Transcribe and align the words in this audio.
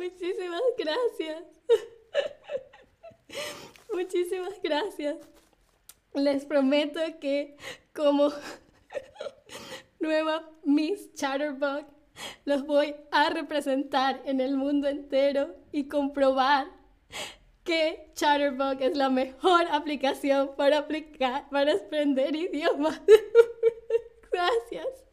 Muchísimas 0.00 0.62
gracias. 0.78 1.44
Muchísimas 3.92 4.62
gracias. 4.62 5.18
Les 6.14 6.46
prometo 6.46 7.00
que 7.20 7.58
como 7.94 8.32
nueva 10.00 10.48
Miss 10.64 11.12
Chatterbug 11.12 11.84
los 12.46 12.64
voy 12.64 12.96
a 13.10 13.28
representar 13.28 14.22
en 14.24 14.40
el 14.40 14.56
mundo 14.56 14.88
entero 14.88 15.54
y 15.70 15.86
comprobar 15.86 16.68
que 17.62 18.10
Chatterbug 18.14 18.80
es 18.80 18.96
la 18.96 19.10
mejor 19.10 19.66
aplicación 19.70 20.56
para 20.56 20.78
aplicar, 20.78 21.46
para 21.50 21.74
aprender 21.74 22.34
idiomas. 22.34 23.02
gracias. 24.32 25.10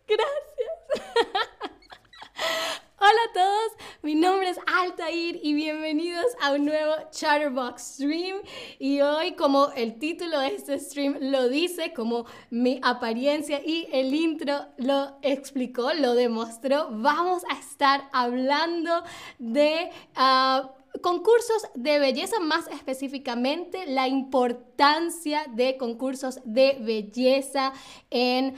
Hola 2.99 3.21
a 3.29 3.33
todos, 3.33 3.71
mi 4.07 4.15
nombre 4.15 4.49
es 4.49 4.57
Altair 4.65 5.37
y 5.43 5.53
bienvenidos 5.53 6.27
a 6.41 6.53
un 6.53 6.63
nuevo 6.63 6.93
Chatterbox 7.11 7.81
Stream. 7.81 8.37
Y 8.79 9.01
hoy, 9.01 9.33
como 9.33 9.67
el 9.75 9.99
título 9.99 10.39
de 10.39 10.55
este 10.55 10.79
stream 10.79 11.17
lo 11.19 11.49
dice, 11.49 11.91
como 11.91 12.25
mi 12.49 12.79
apariencia 12.83 13.59
y 13.61 13.85
el 13.91 14.13
intro 14.13 14.65
lo 14.77 15.17
explicó, 15.21 15.91
lo 15.93 16.13
demostró, 16.13 16.87
vamos 16.89 17.43
a 17.53 17.59
estar 17.59 18.07
hablando 18.13 19.03
de... 19.39 19.89
Uh, 20.15 20.76
concursos 21.01 21.63
de 21.75 21.99
belleza, 21.99 22.39
más 22.39 22.67
específicamente 22.67 23.85
la 23.87 24.07
importancia 24.07 25.45
de 25.53 25.77
concursos 25.77 26.39
de 26.45 26.77
belleza 26.79 27.73
en 28.09 28.55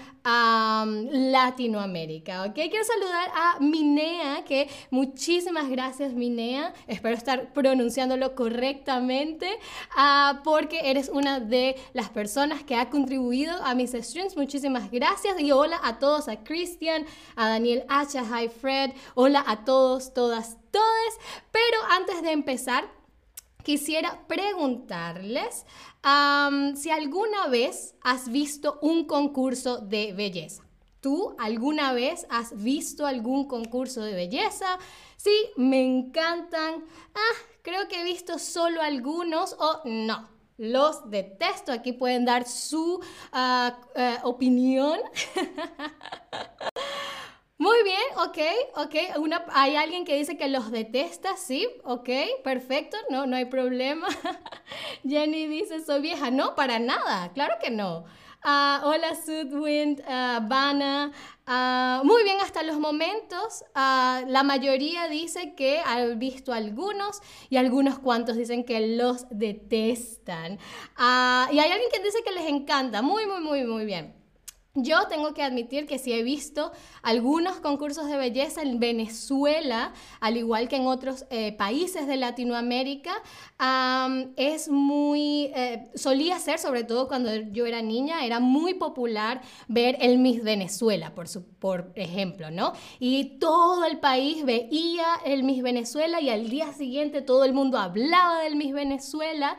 Latinoamérica. 1.32 2.44
¿ok? 2.44 2.54
Quiero 2.54 2.84
saludar 2.84 3.32
a 3.34 3.60
Minea, 3.60 4.44
que 4.46 4.70
muchísimas 4.92 5.70
gracias 5.70 6.14
Minea, 6.14 6.74
espero 6.88 7.16
estar 7.16 7.52
pronunciándolo 7.54 8.36
correctamente, 8.36 9.50
uh, 9.98 10.44
porque 10.44 10.82
eres 10.84 11.10
una 11.10 11.40
de 11.40 11.76
las 11.94 12.10
personas 12.10 12.64
que 12.64 12.76
ha 12.76 12.90
contribuido 12.90 13.54
a 13.64 13.74
mis 13.76 13.92
streams. 13.92 14.38
Muchísimas 14.38 14.92
gracias 14.92 15.40
y 15.40 15.52
hola 15.52 15.80
a 15.84 16.00
todos, 16.00 16.28
a 16.28 16.44
Cristian, 16.44 17.06
a 17.36 17.50
Daniel 17.50 17.86
H, 17.88 18.20
a 18.20 18.24
Hi 18.24 18.50
Fred, 18.50 18.92
hola 19.16 19.44
a 19.48 19.64
todos, 19.66 20.14
todas, 20.14 20.58
todos. 20.72 21.14
Pero 21.52 21.78
antes 21.92 22.22
de 22.22 22.32
empezar, 22.32 22.90
quisiera 23.64 24.28
preguntarles 24.28 25.66
si 26.76 26.90
alguna 26.90 27.48
vez 27.48 27.96
has 28.02 28.30
visto 28.30 28.80
un 28.82 29.06
concurso 29.06 29.80
de 29.80 30.14
belleza. 30.14 30.64
¿Tú 31.02 31.36
alguna 31.40 31.94
vez 31.94 32.26
has 32.30 32.62
visto 32.62 33.06
algún 33.06 33.48
concurso 33.48 34.02
de 34.02 34.14
belleza? 34.14 34.78
Sí, 35.16 35.34
me 35.56 35.82
encantan. 35.82 36.84
Ah, 37.14 37.36
creo 37.62 37.88
que 37.88 38.02
he 38.02 38.04
visto 38.04 38.38
solo 38.38 38.82
algunos 38.82 39.56
o 39.60 39.82
no. 39.86 40.28
Los 40.58 41.10
detesto. 41.10 41.72
Aquí 41.72 41.94
pueden 41.94 42.26
dar 42.26 42.46
su 42.46 43.02
ah, 43.32 43.80
eh, 43.96 44.18
opinión. 44.24 45.00
Muy 47.60 47.76
bien, 47.84 48.00
ok, 48.16 48.38
ok. 48.86 49.18
Una, 49.20 49.46
hay 49.52 49.76
alguien 49.76 50.06
que 50.06 50.16
dice 50.16 50.38
que 50.38 50.48
los 50.48 50.72
detesta, 50.72 51.36
sí, 51.36 51.68
ok, 51.84 52.10
perfecto, 52.42 52.96
no, 53.10 53.26
no 53.28 53.36
hay 53.36 53.46
problema. 53.46 54.08
Jenny 55.06 55.46
dice, 55.46 55.84
soy 55.84 56.00
vieja. 56.00 56.32
No, 56.32 56.56
para 56.56 56.80
nada, 56.80 57.34
claro 57.34 57.56
que 57.62 57.70
no. 57.70 58.06
Uh, 58.46 58.88
hola 58.88 59.14
Sudwind, 59.14 60.00
uh, 60.00 60.48
Bana. 60.48 61.12
Uh, 61.46 62.06
muy 62.06 62.24
bien, 62.24 62.38
hasta 62.42 62.64
los 62.64 62.80
momentos. 62.80 63.66
la 63.76 64.44
mayoría 64.46 65.10
dice 65.10 65.54
que 65.54 65.82
han 65.86 66.18
visto 66.18 66.54
algunos 66.54 67.20
y 67.50 67.58
algunos 67.58 68.00
cuantos 68.00 68.38
dicen 68.38 68.64
que 68.64 68.96
los 68.96 69.26
detestan. 69.32 70.60
y 71.52 71.60
hay 71.60 71.72
alguien 71.72 71.92
que 71.92 72.00
dice 72.02 72.24
que 72.24 72.32
les 72.32 72.48
encanta. 72.48 73.02
Muy, 73.02 73.28
muy, 73.28 73.42
muy, 73.42 73.66
muy 73.66 73.84
bien. 73.84 74.19
Yo 74.76 75.08
tengo 75.08 75.34
que 75.34 75.42
admitir 75.42 75.88
que 75.88 75.98
sí 75.98 76.14
he 76.14 76.22
visto 76.22 76.72
algunos 77.02 77.56
concursos 77.56 78.08
de 78.08 78.18
belleza 78.18 78.62
en 78.62 78.80
Venezuela, 78.80 79.94
al 80.20 80.38
igual 80.38 80.68
que 80.68 80.76
en 80.76 80.86
otros 80.86 81.26
eh, 81.32 81.54
países 81.54 82.06
de 82.06 82.18
Latinoamérica. 82.18 83.12
es 84.36 84.70
muy, 84.70 85.52
eh, 85.56 85.90
solía 85.96 86.38
ser, 86.38 86.60
sobre 86.60 86.84
todo 86.84 87.08
cuando 87.08 87.36
yo 87.36 87.66
era 87.66 87.82
niña, 87.82 88.24
era 88.24 88.40
muy 88.40 88.76
popular 88.76 89.42
ver 89.68 89.98
el 90.02 90.20
Miss 90.20 90.44
Venezuela, 90.44 91.16
por, 91.16 91.28
su, 91.28 91.44
por 91.44 91.92
ejemplo, 91.96 92.52
¿no? 92.52 92.74
Y 93.00 93.40
todo 93.40 93.86
el 93.86 94.00
país 94.00 94.46
veía 94.46 95.08
el 95.26 95.44
Miss 95.44 95.64
Venezuela 95.64 96.22
y 96.22 96.30
al 96.30 96.48
día 96.48 96.74
siguiente 96.74 97.24
todo 97.24 97.44
el 97.44 97.54
mundo 97.54 97.80
hablaba 97.80 98.42
del 98.42 98.56
Miss 98.56 98.74
Venezuela. 98.74 99.58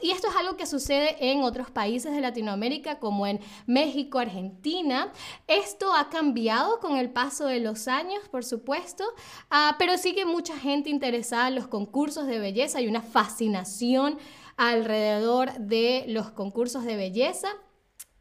Y 0.00 0.10
esto 0.10 0.28
es 0.28 0.36
algo 0.36 0.56
que 0.56 0.66
sucede 0.66 1.30
en 1.30 1.42
otros 1.42 1.70
países 1.70 2.14
de 2.14 2.20
Latinoamérica, 2.20 2.98
como 2.98 3.26
en 3.26 3.40
México, 3.66 4.18
Argentina. 4.18 5.12
Esto 5.46 5.94
ha 5.94 6.08
cambiado 6.08 6.80
con 6.80 6.96
el 6.96 7.10
paso 7.10 7.46
de 7.46 7.60
los 7.60 7.86
años, 7.88 8.28
por 8.30 8.44
supuesto, 8.44 9.04
uh, 9.50 9.74
pero 9.78 9.98
sigue 9.98 10.24
mucha 10.24 10.56
gente 10.56 10.88
interesada 10.88 11.48
en 11.48 11.54
los 11.54 11.66
concursos 11.66 12.26
de 12.26 12.38
belleza. 12.38 12.78
Hay 12.78 12.88
una 12.88 13.02
fascinación 13.02 14.18
alrededor 14.56 15.52
de 15.58 16.04
los 16.08 16.30
concursos 16.30 16.84
de 16.84 16.96
belleza. 16.96 17.48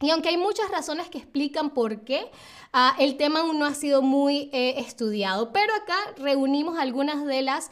Y 0.01 0.09
aunque 0.09 0.29
hay 0.29 0.37
muchas 0.37 0.69
razones 0.69 1.09
que 1.09 1.17
explican 1.17 1.69
por 1.69 2.01
qué, 2.01 2.29
Ah, 2.77 2.93
el 2.99 3.15
tema 3.15 3.39
aún 3.39 3.57
no 3.57 3.65
ha 3.65 3.73
sido 3.73 4.01
muy 4.01 4.49
eh, 4.51 4.73
estudiado, 4.79 5.53
pero 5.53 5.73
acá 5.73 5.95
reunimos 6.17 6.77
algunas 6.77 7.25
de 7.25 7.41
las 7.41 7.71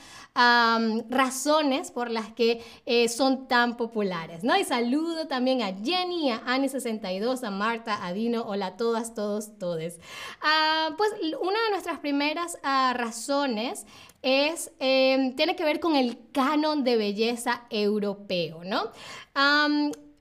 razones 1.09 1.91
por 1.91 2.09
las 2.09 2.31
que 2.31 2.63
eh, 2.85 3.09
son 3.09 3.49
tan 3.49 3.75
populares, 3.75 4.45
¿no? 4.45 4.57
Y 4.57 4.63
saludo 4.63 5.27
también 5.27 5.61
a 5.61 5.73
Jenny, 5.73 6.31
a 6.31 6.45
Ani62, 6.45 7.43
a 7.43 7.51
Marta, 7.51 8.05
a 8.05 8.13
Dino, 8.13 8.43
hola 8.43 8.67
a 8.67 8.77
todas, 8.77 9.13
todos, 9.13 9.57
todes. 9.59 9.99
Ah, 10.41 10.91
pues 10.97 11.11
una 11.41 11.61
de 11.63 11.69
nuestras 11.71 11.99
primeras 11.99 12.57
ah, 12.63 12.93
razones 12.95 13.85
es, 14.21 14.71
em, 14.79 15.35
tiene 15.35 15.57
que 15.57 15.65
ver 15.65 15.81
con 15.81 15.97
el 15.97 16.17
canon 16.31 16.85
de 16.85 16.95
belleza 16.95 17.65
europeo, 17.69 18.63
¿no? 18.63 18.89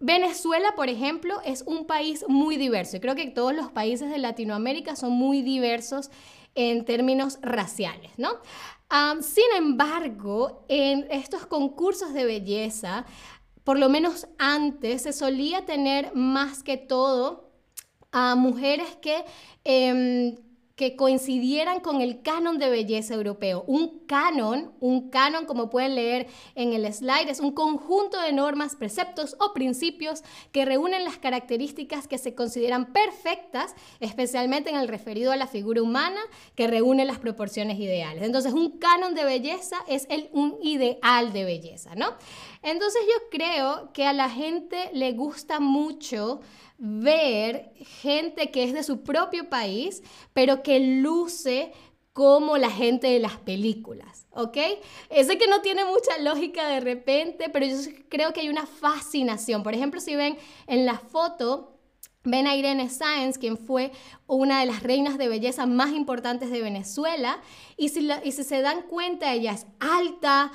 Venezuela, 0.05 0.75
por 0.75 0.89
ejemplo, 0.89 1.41
es 1.45 1.63
un 1.63 1.87
país 1.87 2.25
muy 2.27 2.57
diverso 2.57 2.97
y 2.97 3.01
creo 3.01 3.15
que 3.15 3.29
todos 3.29 3.55
los 3.55 3.71
países 3.71 4.11
de 4.11 4.19
Latinoamérica 4.19 4.97
son 4.97 5.13
muy 5.13 5.43
diversos 5.43 6.11
en 6.57 6.85
términos 6.85 7.39
raciales, 7.41 8.11
¿no? 8.19 8.31
sin 9.23 9.45
embargo, 9.57 10.67
en 10.69 11.07
estos 11.11 11.47
concursos 11.47 12.13
de 12.13 12.27
belleza, 12.27 13.07
por 13.65 13.79
lo 13.79 13.89
menos 13.89 14.27
antes, 14.39 15.03
se 15.03 15.15
solía 15.15 15.65
tener 15.65 16.15
más 16.15 16.63
que 16.63 16.77
todo 16.77 17.51
a 18.11 18.35
mujeres 18.35 18.97
que... 19.01 19.25
Em, 19.65 20.37
que 20.77 20.97
coincidieran 20.97 21.81
con 21.81 22.01
el 22.01 22.23
canon 22.23 22.59
de 22.59 22.71
belleza 22.71 23.15
europeo. 23.15 23.65
Un 23.67 24.01
canon, 24.07 24.73
un 24.81 25.11
canon 25.11 25.45
como 25.45 25.71
pueden 25.71 25.95
leer 25.95 26.29
en 26.55 26.73
el 26.73 26.91
slide, 26.93 27.31
es 27.31 27.41
un 27.41 27.53
conjunto 27.53 28.21
de 28.21 28.33
normas, 28.33 28.77
preceptos 28.77 29.37
o 29.39 29.53
principios 29.53 30.23
que 30.51 30.65
reúnen 30.65 31.05
las 31.05 31.19
características 31.19 32.09
que 32.09 32.19
se 32.19 32.35
consideran 32.35 32.93
perfectas, 32.93 33.75
especialmente 34.01 34.71
en 34.71 34.77
el 34.77 34.89
referido 34.89 35.33
a 35.33 35.37
la 35.37 35.47
figura 35.47 35.83
humana, 35.83 36.21
que 36.55 36.67
reúne 36.67 37.05
las 37.05 37.19
proporciones 37.19 37.79
ideales. 37.79 38.23
Entonces, 38.23 38.53
un 38.53 38.79
canon 38.79 39.15
de 39.15 39.25
belleza 39.25 39.77
es 39.89 40.07
el, 40.11 40.29
un 40.33 40.57
ideal 40.63 41.33
de 41.33 41.45
belleza, 41.45 41.95
¿no? 41.95 42.15
Entonces, 42.63 43.03
yo 43.07 43.29
creo 43.31 43.93
que 43.93 44.07
a 44.07 44.13
la 44.13 44.31
gente 44.31 44.91
le 44.93 45.13
gusta 45.13 45.61
mucho 45.61 46.41
ver 46.85 47.73
gente 48.01 48.51
que 48.51 48.65
es 48.65 48.73
de 48.73 48.83
su 48.83 49.05
propio 49.05 49.49
país, 49.49 50.03
pero 50.33 50.65
que 50.65 50.81
luce 50.81 51.73
como 52.13 52.59
la 52.59 52.71
gente 52.71 53.07
de 53.07 53.21
las 53.21 53.39
películas, 53.39 54.27
¿ok? 54.33 54.59
Sé 55.11 55.39
que 55.39 55.47
no 55.47 55.61
tiene 55.61 55.85
mucha 55.85 56.19
lógica 56.19 56.69
de 56.69 56.81
repente, 56.81 57.51
pero 57.51 57.67
yo 57.67 57.77
creo 58.09 58.33
que 58.33 58.41
hay 58.41 58.49
una 58.49 58.67
fascinación. 58.67 59.63
Por 59.63 59.75
ejemplo, 59.75 60.01
si 60.01 60.17
ven 60.17 60.37
en 60.67 60.85
la 60.85 60.99
foto, 60.99 61.79
ven 62.25 62.47
a 62.47 62.55
Irene 62.55 62.89
Sáenz, 62.89 63.39
quien 63.39 63.59
fue 63.59 63.93
una 64.27 64.61
de 64.61 64.67
las 64.67 64.83
reinas 64.83 65.19
de 65.19 65.29
belleza 65.29 65.67
más 65.67 65.93
importantes 65.93 66.51
de 66.51 66.63
Venezuela. 66.63 67.41
Y 67.77 67.89
si, 67.89 68.09
se 68.45 68.63
dan 68.63 68.83
cuenta, 68.83 69.33
ella 69.33 69.53
es 69.53 69.67
alta, 69.81 70.53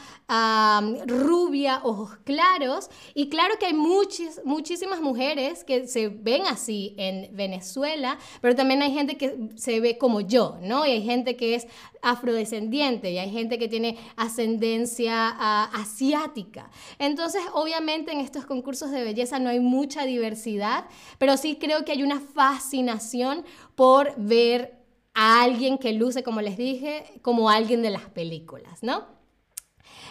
rubia, 1.06 1.82
ojos 1.84 2.18
claros. 2.24 2.90
Y 3.14 3.30
claro 3.30 3.56
que 3.60 3.66
hay 3.68 3.74
muchis, 3.74 4.42
muchísimas 4.46 5.02
mujeres 5.02 5.64
que 5.64 5.88
se 5.88 6.08
ven 6.08 6.44
así 6.48 6.96
en 6.98 7.36
Venezuela, 7.36 8.18
pero 8.42 8.56
también 8.56 8.82
hay 8.82 8.94
gente 8.94 9.18
que 9.18 9.50
se 9.56 9.80
ve 9.80 9.98
como 9.98 10.22
yo, 10.22 10.58
¿no? 10.62 10.86
Y 10.86 10.92
hay 10.92 11.04
gente 11.04 11.36
que 11.36 11.56
es 11.56 11.68
afrodescendiente 12.02 13.12
y 13.12 13.18
hay 13.18 13.32
gente 13.32 13.58
que 13.58 13.68
tiene 13.68 13.98
ascendencia 14.16 15.64
asiática. 15.66 16.70
Entonces, 17.00 17.42
obviamente 17.54 18.12
en 18.12 18.20
estos 18.20 18.46
concursos 18.46 18.92
de 18.92 19.04
belleza 19.04 19.40
no 19.40 19.50
hay 19.50 19.60
mucha 19.60 20.06
diversidad, 20.06 20.86
pero 21.18 21.36
sí 21.38 21.57
creo 21.58 21.86
que 21.86 21.92
hay 21.92 22.04
una 22.04 22.20
fascinación 22.20 23.46
por 23.76 24.14
ver 24.18 24.78
a 25.14 25.42
alguien 25.42 25.78
que 25.78 25.94
luce, 25.94 26.24
como 26.24 26.42
les 26.42 26.58
dije, 26.58 27.04
como 27.22 27.50
alguien 27.50 27.82
de 27.82 27.90
las 27.90 28.10
películas, 28.10 28.84
¿no? 28.84 29.18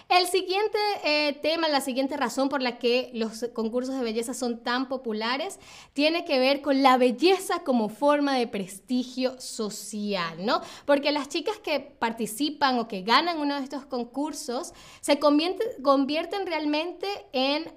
El 0.09 0.29
siguiente 0.29 0.79
eh, 1.03 1.33
tema, 1.43 1.69
la 1.69 1.81
siguiente 1.81 2.17
razón 2.17 2.49
por 2.49 2.63
la 2.63 2.79
que 2.79 3.11
los 3.13 3.45
concursos 3.53 3.97
de 3.97 4.05
belleza 4.05 4.35
son 4.35 4.63
tan 4.63 4.89
populares, 4.89 5.59
tiene 5.95 6.25
que 6.25 6.39
ver 6.39 6.61
con 6.63 6.81
la 6.81 6.97
belleza 6.97 7.65
como 7.65 7.89
forma 7.89 8.37
de 8.37 8.47
prestigio 8.47 9.41
social, 9.41 10.47
¿no? 10.47 10.61
Porque 10.85 11.11
las 11.11 11.29
chicas 11.29 11.59
que 11.59 11.81
participan 11.81 12.79
o 12.79 12.87
que 12.87 13.03
ganan 13.03 13.41
uno 13.41 13.57
de 13.57 13.65
estos 13.65 13.85
concursos 13.85 14.75
se 15.01 15.19
convierten 15.19 16.47
realmente 16.47 17.09
en 17.33 17.73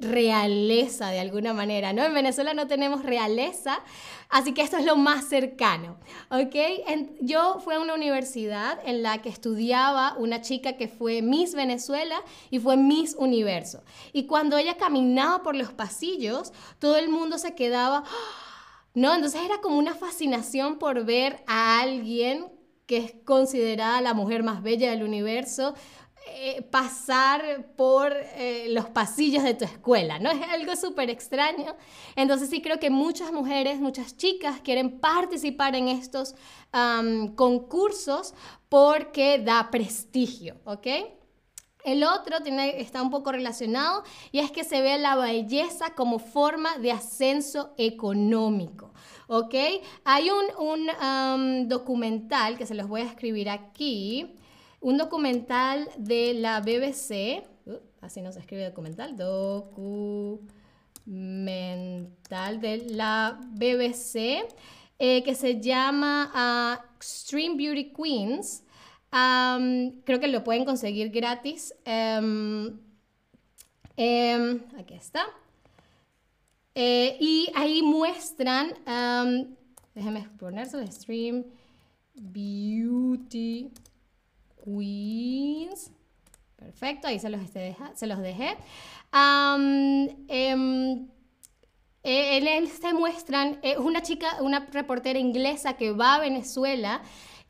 realeza 0.00 1.08
de 1.10 1.20
alguna 1.20 1.52
manera, 1.52 1.92
¿no? 1.92 2.04
En 2.04 2.14
Venezuela 2.14 2.54
no 2.54 2.66
tenemos 2.66 3.02
realeza, 3.02 3.80
así 4.28 4.52
que 4.52 4.62
esto 4.62 4.76
es 4.76 4.84
lo 4.84 4.96
más 4.96 5.28
cercano, 5.28 5.98
¿ok? 6.30 6.54
yo 7.20 7.60
fui 7.60 7.74
a 7.74 7.80
una 7.80 7.94
universidad 7.94 8.78
en 8.84 9.02
la 9.02 9.22
que 9.22 9.28
estudiaba 9.28 10.14
una 10.18 10.40
chica 10.40 10.76
que 10.76 10.88
fue 10.88 11.22
Miss 11.22 11.54
Venezuela 11.54 12.22
y 12.50 12.58
fue 12.58 12.76
Miss 12.76 13.14
Universo. 13.18 13.82
Y 14.12 14.26
cuando 14.26 14.56
ella 14.56 14.76
caminaba 14.76 15.42
por 15.42 15.54
los 15.54 15.72
pasillos, 15.72 16.52
todo 16.78 16.96
el 16.96 17.08
mundo 17.08 17.38
se 17.38 17.54
quedaba, 17.54 18.04
¿no? 18.94 19.14
Entonces 19.14 19.40
era 19.44 19.60
como 19.60 19.78
una 19.78 19.94
fascinación 19.94 20.78
por 20.78 21.04
ver 21.04 21.42
a 21.46 21.80
alguien 21.80 22.54
que 22.86 22.98
es 22.98 23.14
considerada 23.24 24.00
la 24.00 24.14
mujer 24.14 24.42
más 24.42 24.62
bella 24.62 24.90
del 24.90 25.02
universo, 25.02 25.74
eh, 26.26 26.62
pasar 26.70 27.66
por 27.76 28.12
eh, 28.12 28.66
los 28.70 28.86
pasillos 28.86 29.42
de 29.42 29.54
tu 29.54 29.64
escuela, 29.64 30.18
¿no? 30.18 30.30
Es 30.30 30.42
algo 30.48 30.74
súper 30.74 31.10
extraño. 31.10 31.76
Entonces 32.16 32.48
sí 32.48 32.62
creo 32.62 32.80
que 32.80 32.90
muchas 32.90 33.30
mujeres, 33.32 33.78
muchas 33.78 34.16
chicas 34.16 34.60
quieren 34.62 35.00
participar 35.00 35.74
en 35.74 35.88
estos 35.88 36.34
concursos 37.36 38.34
porque 38.68 39.38
da 39.38 39.70
prestigio, 39.70 40.56
¿ok? 40.64 40.86
El 41.84 42.02
otro 42.02 42.40
tiene, 42.40 42.80
está 42.80 43.02
un 43.02 43.10
poco 43.10 43.30
relacionado 43.30 44.02
y 44.32 44.38
es 44.38 44.50
que 44.50 44.64
se 44.64 44.80
ve 44.80 44.98
la 44.98 45.16
belleza 45.16 45.94
como 45.94 46.18
forma 46.18 46.78
de 46.78 46.90
ascenso 46.90 47.74
económico. 47.76 48.92
¿Ok? 49.26 49.54
Hay 50.04 50.30
un, 50.30 50.46
un 50.58 51.68
documental 51.68 52.56
que 52.58 52.66
se 52.66 52.74
los 52.74 52.88
voy 52.88 53.02
a 53.02 53.04
escribir 53.04 53.50
aquí 53.50 54.34
un 54.84 54.98
documental 54.98 55.88
de 55.96 56.34
la 56.34 56.60
BBC, 56.60 57.42
uh, 57.64 57.80
así 58.02 58.20
no 58.20 58.30
se 58.32 58.40
escribe 58.40 58.66
documental, 58.66 59.16
documental 59.16 60.20
de 62.60 62.84
la 62.90 63.40
BBC, 63.58 64.46
eh, 64.98 65.22
que 65.22 65.34
se 65.34 65.58
llama 65.58 66.30
uh, 66.34 66.74
Extreme 66.96 67.56
Beauty 67.56 67.94
Queens. 67.94 68.62
creo 70.04 70.20
que 70.20 70.28
lo 70.28 70.44
pueden 70.44 70.66
conseguir 70.66 71.08
gratis. 71.08 71.74
Em, 71.86 72.78
em, 73.96 74.60
aquí 74.78 74.92
está. 74.92 75.24
Eh, 76.74 77.16
y 77.20 77.48
ahí 77.54 77.80
muestran, 77.80 78.74
déjenme 79.94 80.28
ponerse 80.38 80.82
Extreme 80.82 81.44
Beauty 82.16 83.70
Queens. 84.64 85.92
Perfecto, 86.56 87.08
ahí 87.08 87.18
se 87.18 87.28
los, 87.28 87.42
este, 87.42 87.76
se 87.94 88.06
los 88.06 88.18
dejé. 88.20 88.56
En 92.06 92.48
él 92.48 92.68
se 92.68 92.92
muestran, 92.94 93.58
es 93.62 93.76
una 93.78 94.02
chica, 94.02 94.36
una 94.40 94.66
reportera 94.72 95.18
inglesa 95.18 95.74
que 95.74 95.92
va 95.92 96.14
a 96.14 96.20
Venezuela 96.20 97.02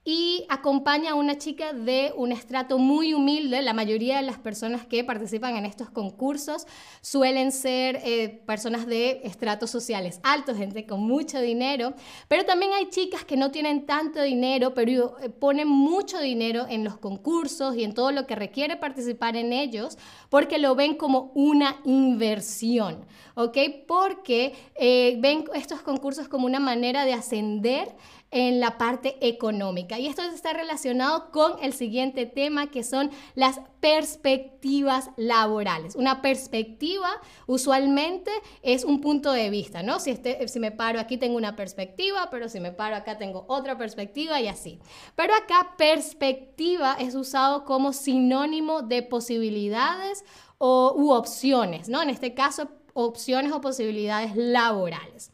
y 0.05 0.45
acompaña 0.51 1.13
a 1.13 1.15
una 1.15 1.39
chica 1.39 1.73
de 1.73 2.13
un 2.15 2.31
estrato 2.31 2.77
muy 2.77 3.15
humilde. 3.15 3.63
La 3.63 3.73
mayoría 3.73 4.17
de 4.17 4.23
las 4.23 4.39
personas 4.39 4.85
que 4.85 5.03
participan 5.03 5.57
en 5.57 5.65
estos 5.65 5.89
concursos 5.89 6.67
suelen 7.01 7.53
ser 7.53 8.01
eh, 8.05 8.43
personas 8.47 8.87
de 8.87 9.23
estratos 9.25 9.71
sociales 9.71 10.21
altos, 10.23 10.59
gente 10.59 10.87
con 10.87 11.01
mucho 11.01 11.41
dinero, 11.41 11.95
pero 12.29 12.45
también 12.45 12.73
hay 12.73 12.91
chicas 12.91 13.25
que 13.25 13.39
no 13.39 13.51
tienen 13.51 13.87
tanto 13.87 14.21
dinero, 14.23 14.75
pero 14.75 15.19
eh, 15.21 15.31
ponen 15.31 15.69
mucho 15.69 16.21
dinero 16.21 16.67
en 16.69 16.85
los 16.85 16.99
concursos 16.99 17.75
y 17.75 17.85
en 17.85 17.95
todo 17.95 18.13
lo 18.13 18.27
que 18.27 18.35
requiere 18.35 18.77
participar 18.77 19.37
en 19.37 19.55
ellos, 19.55 19.97
porque 20.29 20.59
lo 20.59 20.75
ven 20.75 20.97
como 20.97 21.33
una 21.35 21.81
inversión, 21.85 23.07
¿ok? 23.37 23.57
Porque 23.87 24.55
eh, 24.75 25.17
ven 25.21 25.45
estos 25.55 25.81
concursos 25.81 26.29
como 26.29 26.45
una 26.45 26.61
manera 26.61 27.07
de 27.07 27.15
ascender 27.15 27.95
en 28.35 28.59
la 28.59 28.79
parte 28.79 29.17
económica. 29.21 29.97
Y 29.97 30.09
esto 30.09 30.23
está 30.23 30.53
relacionado 30.53 31.31
con 31.31 31.53
el 31.63 31.73
siguiente 31.73 32.27
tema 32.27 32.69
que 32.69 32.83
son 32.83 33.13
las 33.37 33.61
perspectivas 33.79 35.11
laborales. 35.17 35.95
Una 35.95 36.21
perspectiva 36.21 37.09
usualmente 37.47 38.33
es 38.63 38.85
un 38.85 39.01
punto 39.01 39.31
de 39.31 39.51
vista, 39.51 39.85
¿no? 39.85 40.01
Si, 40.01 40.11
este, 40.11 40.49
si 40.49 40.59
me 40.59 40.73
paro 40.73 40.99
aquí 40.99 41.17
tengo 41.17 41.37
una 41.37 41.55
perspectiva, 41.55 42.29
pero 42.29 42.49
si 42.49 42.59
me 42.59 42.73
paro 42.73 42.97
acá 42.97 43.19
tengo 43.19 43.45
otra 43.47 43.79
perspectiva 43.79 44.41
y 44.41 44.49
así. 44.49 44.81
Pero 45.15 45.33
acá 45.37 45.77
perspectiva 45.79 46.97
es 46.99 47.15
usado 47.15 47.65
como 47.65 47.93
sinónimo 47.93 48.83
de 48.83 49.03
posibilidades 49.03 50.25
o, 50.59 50.93
u 50.97 51.13
opciones, 51.13 51.89
¿no? 51.89 52.03
En 52.03 52.11
este 52.11 52.35
caso, 52.35 52.69
opciones 52.95 53.53
o 53.53 53.61
posibilidades 53.61 54.35
laborales. 54.35 55.34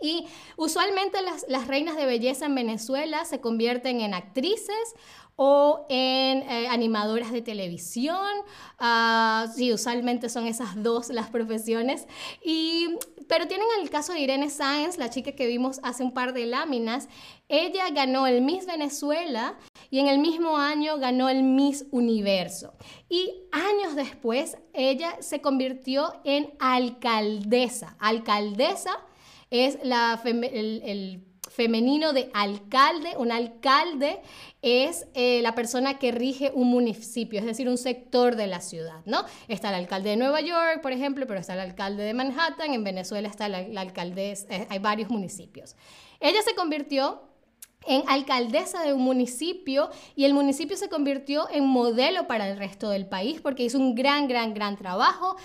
Y 0.00 0.26
usualmente 0.56 1.18
las, 1.48 1.66
reinas 1.66 1.96
de 1.96 2.06
belleza 2.06 2.46
en 2.46 2.54
Venezuela 2.54 3.24
se 3.24 3.40
convierten 3.40 4.00
en 4.00 4.14
actrices 4.14 4.94
o 5.36 5.86
en 5.88 6.42
eh, 6.42 6.68
animadoras 6.68 7.32
de 7.32 7.42
televisión. 7.42 8.26
Uh, 8.78 9.50
sí, 9.54 9.72
usualmente 9.72 10.28
son 10.28 10.46
esas 10.46 10.82
dos 10.82 11.08
las 11.08 11.30
profesiones. 11.30 12.06
Y, 12.44 12.88
pero 13.26 13.46
tienen 13.46 13.66
el 13.80 13.90
caso 13.90 14.12
de 14.12 14.20
Irene 14.20 14.50
Sáenz, 14.50 14.98
la 14.98 15.10
chica 15.10 15.32
que 15.32 15.46
vimos 15.46 15.80
hace 15.82 16.02
un 16.02 16.12
par 16.12 16.32
de 16.32 16.46
láminas. 16.46 17.08
Ella 17.48 17.88
ganó 17.90 18.26
el 18.26 18.42
Miss 18.42 18.66
Venezuela 18.66 19.58
y 19.90 19.98
en 19.98 20.08
el 20.08 20.18
mismo 20.18 20.56
año 20.56 20.98
ganó 20.98 21.28
el 21.28 21.42
Miss 21.42 21.86
Universo. 21.90 22.74
Y 23.08 23.34
años 23.50 23.96
después, 23.96 24.58
ella 24.72 25.16
se 25.20 25.40
convirtió 25.40 26.20
en 26.24 26.52
alcaldesa. 26.58 27.96
Alcaldesa 27.98 28.98
es 29.50 29.78
la 29.82 30.20
el, 30.24 31.24
femenino 31.50 32.12
de 32.12 32.30
alcalde. 32.32 33.16
Un 33.18 33.32
alcalde 33.32 34.20
es 34.62 35.06
eh, 35.14 35.42
la 35.42 35.54
persona 35.54 35.98
que 35.98 36.12
rige 36.12 36.52
un 36.54 36.68
municipio, 36.68 37.40
es 37.40 37.44
decir, 37.44 37.68
un 37.68 37.76
sector 37.76 38.36
de 38.36 38.46
la 38.46 38.60
ciudad, 38.60 39.02
¿no? 39.04 39.24
Está 39.48 39.70
el 39.70 39.74
alcalde 39.74 40.10
de 40.10 40.16
Nueva 40.16 40.40
York, 40.40 40.80
por 40.80 40.92
ejemplo, 40.92 41.26
pero 41.26 41.40
está 41.40 41.54
el 41.54 41.60
alcalde 41.60 42.04
de 42.04 42.14
Manhattan, 42.14 42.72
en 42.72 42.84
Venezuela 42.84 43.28
está 43.28 43.48
la, 43.48 43.80
alcaldesa, 43.80 44.46
eh, 44.48 44.66
hay 44.70 44.78
varios 44.78 45.10
municipios. 45.10 45.74
Ella 46.20 46.40
se 46.42 46.54
convirtió 46.54 47.20
en 47.86 48.02
alcaldesa 48.08 48.82
de 48.82 48.92
un 48.92 49.02
municipio 49.02 49.90
y 50.14 50.24
el 50.24 50.34
municipio 50.34 50.76
se 50.76 50.88
convirtió 50.88 51.48
en 51.50 51.66
modelo 51.66 52.26
para 52.26 52.48
el 52.48 52.58
resto 52.58 52.90
del 52.90 53.06
país 53.06 53.40
porque 53.40 53.64
hizo 53.64 53.78
un 53.78 53.94
gran, 53.94 54.28
gran, 54.28 54.54
gran 54.54 54.76
trabajo. 54.76 55.36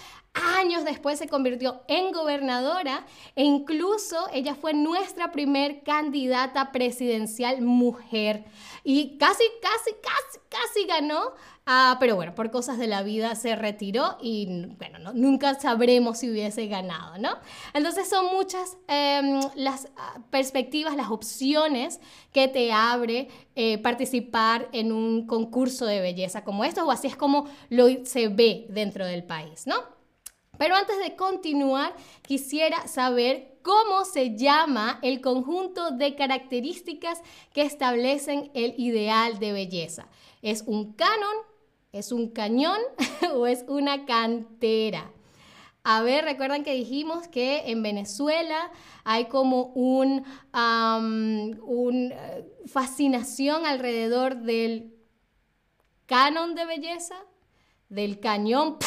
Años 0.57 0.83
después 0.83 1.17
se 1.17 1.27
convirtió 1.27 1.81
en 1.87 2.11
gobernadora 2.11 3.05
e 3.35 3.43
incluso 3.43 4.27
ella 4.33 4.55
fue 4.55 4.73
nuestra 4.73 5.31
primer 5.31 5.83
candidata 5.83 6.71
presidencial 6.71 7.61
mujer 7.61 8.45
y 8.83 9.17
casi, 9.17 9.43
casi, 9.61 9.91
casi, 10.01 10.39
casi 10.49 10.85
ganó 10.85 11.33
Ah, 11.67 11.97
pero 11.99 12.15
bueno, 12.15 12.35
por 12.35 12.51
cosas 12.51 12.77
de 12.77 12.85
la 12.85 13.01
vida 13.01 13.33
se 13.33 13.55
retiró 13.55 14.17
y 14.21 14.67
bueno, 14.77 15.13
nunca 15.13 15.59
sabremos 15.59 16.19
si 16.19 16.29
hubiese 16.29 16.67
ganado, 16.67 17.17
¿no? 17.17 17.39
Entonces 17.73 18.07
son 18.07 18.27
muchas 18.27 18.77
em, 18.87 19.39
las 19.55 19.87
ah, 19.97 20.19
perspectivas, 20.29 20.95
las 20.95 21.09
opciones 21.09 21.99
que 22.31 22.47
te 22.47 22.71
abre 22.71 23.29
eh, 23.55 23.79
participar 23.79 24.69
en 24.73 24.91
un 24.91 25.25
concurso 25.25 25.87
de 25.87 26.01
belleza 26.01 26.43
como 26.43 26.63
esto, 26.63 26.85
o 26.85 26.91
así 26.91 27.07
es 27.07 27.15
como 27.15 27.47
lo 27.69 27.87
se 28.05 28.27
ve 28.27 28.67
dentro 28.69 29.03
del 29.03 29.23
país, 29.23 29.65
¿no? 29.65 29.95
Pero 30.57 30.75
antes 30.75 30.97
de 30.99 31.15
continuar, 31.15 31.95
quisiera 32.25 32.87
saber 32.87 33.59
cómo 33.61 34.05
se 34.05 34.37
llama 34.37 34.99
el 35.01 35.21
conjunto 35.21 35.91
de 35.91 36.15
características 36.15 37.21
que 37.53 37.63
establecen 37.63 38.51
el 38.53 38.75
ideal 38.77 39.39
de 39.39 39.53
belleza. 39.53 40.07
¿Es 40.41 40.63
un 40.67 40.93
canon? 40.93 41.35
¿Es 41.91 42.11
un 42.11 42.29
cañón 42.29 42.79
o 43.33 43.47
es 43.47 43.65
una 43.67 44.05
cantera? 44.05 45.11
A 45.87 46.01
ver, 46.01 46.25
recuerdan 46.25 46.63
que 46.63 46.73
dijimos 46.73 47.27
que 47.27 47.69
en 47.69 47.83
Venezuela 47.83 48.71
hay 49.03 49.25
como 49.25 49.65
un, 49.75 50.25
eh, 50.51 52.45
fascinación 52.65 53.67
alrededor 53.67 54.37
del 54.37 54.95
canon 56.07 56.55
de 56.55 56.65
belleza, 56.65 57.15
del 57.89 58.19
cañón 58.19 58.77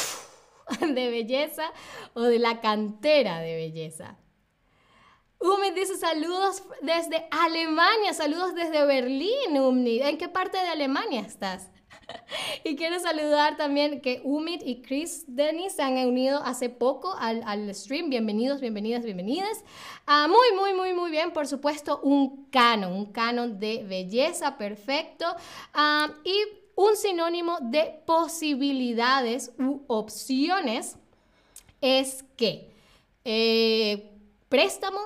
de 0.80 1.10
belleza 1.10 1.72
o 2.14 2.22
de 2.22 2.38
la 2.38 2.60
cantera 2.60 3.40
de 3.40 3.54
belleza. 3.56 4.18
Umi 5.40 5.70
dice 5.70 5.96
saludos 5.96 6.64
desde 6.82 7.28
Alemania, 7.30 8.12
saludos 8.12 8.54
desde 8.54 8.84
Berlín, 8.84 9.56
Umi. 9.56 10.00
¿En 10.00 10.18
qué 10.18 10.28
parte 10.28 10.58
de 10.58 10.68
Alemania 10.68 11.20
estás? 11.20 11.70
y 12.64 12.76
quiero 12.76 12.98
saludar 12.98 13.56
también 13.56 14.00
que 14.00 14.20
Umid 14.24 14.62
y 14.64 14.82
Chris 14.82 15.24
Dennis 15.26 15.74
se 15.74 15.82
han 15.82 15.96
unido 16.06 16.40
hace 16.44 16.68
poco 16.68 17.14
al, 17.14 17.42
al 17.46 17.74
stream. 17.74 18.10
Bienvenidos, 18.10 18.60
bienvenidas, 18.60 19.04
bienvenidas. 19.04 19.64
Ah, 20.06 20.28
muy, 20.28 20.58
muy, 20.58 20.74
muy, 20.74 20.94
muy 20.94 21.10
bien. 21.10 21.32
Por 21.32 21.46
supuesto, 21.46 22.00
un 22.02 22.46
canon, 22.50 22.92
un 22.92 23.12
canon 23.12 23.58
de 23.58 23.84
belleza 23.84 24.56
perfecto. 24.56 25.26
Ah, 25.74 26.12
y 26.24 26.34
un 26.78 26.96
sinónimo 26.96 27.58
de 27.60 28.00
posibilidades 28.06 29.50
u 29.58 29.82
opciones 29.88 30.96
es 31.80 32.24
que 32.36 32.70
eh, 33.24 34.12
préstamo, 34.48 35.00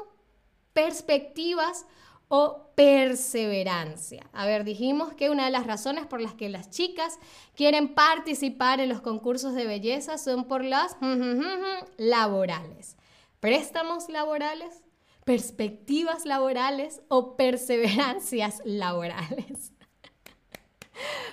perspectivas, 0.74 1.86
o 2.34 2.72
perseverancia. 2.74 4.26
A 4.32 4.46
ver, 4.46 4.64
dijimos 4.64 5.12
que 5.12 5.28
una 5.28 5.44
de 5.44 5.50
las 5.50 5.66
razones 5.66 6.06
por 6.06 6.18
las 6.18 6.32
que 6.32 6.48
las 6.48 6.70
chicas 6.70 7.18
quieren 7.54 7.94
participar 7.94 8.80
en 8.80 8.88
los 8.88 9.02
concursos 9.02 9.52
de 9.54 9.66
belleza 9.66 10.16
son 10.16 10.44
por 10.44 10.64
las 10.64 10.96
laborales. 11.98 12.96
Préstamos 13.38 14.08
laborales, 14.08 14.82
perspectivas 15.24 16.24
laborales 16.24 17.02
o 17.08 17.36
perseverancias 17.36 18.62
laborales. 18.64 19.72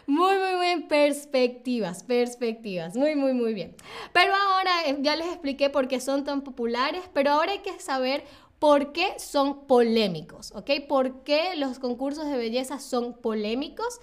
Muy, 0.08 0.38
muy 0.38 0.60
bien, 0.62 0.88
perspectivas, 0.88 2.04
perspectivas, 2.04 2.96
muy, 2.96 3.16
muy, 3.16 3.34
muy 3.34 3.54
bien. 3.54 3.76
Pero 4.14 4.34
ahora 4.34 4.72
eh, 4.88 4.98
ya 5.02 5.16
les 5.16 5.28
expliqué 5.28 5.70
por 5.70 5.88
qué 5.88 6.00
son 6.00 6.24
tan 6.24 6.42
populares, 6.42 7.04
pero 7.14 7.32
ahora 7.32 7.52
hay 7.52 7.60
que 7.60 7.80
saber 7.80 8.24
¿Por 8.60 8.92
qué 8.92 9.18
son 9.18 9.68
polémicos? 9.68 10.52
¿Ok? 10.54 10.70
¿Por 10.90 11.24
qué 11.24 11.56
los 11.56 11.80
concursos 11.80 12.26
de 12.26 12.38
belleza 12.38 12.80
son 12.80 13.14
polémicos? 13.14 14.00